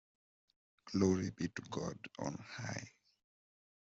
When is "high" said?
2.39-2.89